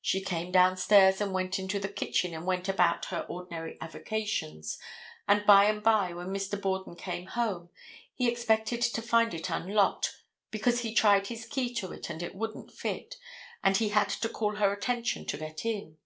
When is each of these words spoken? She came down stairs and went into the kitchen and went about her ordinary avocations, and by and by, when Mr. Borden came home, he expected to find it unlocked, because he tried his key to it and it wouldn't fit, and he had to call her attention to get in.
She 0.00 0.22
came 0.22 0.50
down 0.50 0.78
stairs 0.78 1.20
and 1.20 1.34
went 1.34 1.58
into 1.58 1.78
the 1.78 1.90
kitchen 1.90 2.32
and 2.32 2.46
went 2.46 2.70
about 2.70 3.04
her 3.12 3.26
ordinary 3.28 3.76
avocations, 3.82 4.78
and 5.28 5.44
by 5.44 5.64
and 5.66 5.82
by, 5.82 6.14
when 6.14 6.28
Mr. 6.28 6.58
Borden 6.58 6.96
came 6.96 7.26
home, 7.26 7.68
he 8.14 8.26
expected 8.26 8.80
to 8.80 9.02
find 9.02 9.34
it 9.34 9.50
unlocked, 9.50 10.22
because 10.50 10.80
he 10.80 10.94
tried 10.94 11.26
his 11.26 11.44
key 11.44 11.74
to 11.74 11.92
it 11.92 12.08
and 12.08 12.22
it 12.22 12.34
wouldn't 12.34 12.72
fit, 12.72 13.16
and 13.62 13.76
he 13.76 13.90
had 13.90 14.08
to 14.08 14.28
call 14.30 14.56
her 14.56 14.72
attention 14.72 15.26
to 15.26 15.36
get 15.36 15.66
in. 15.66 15.98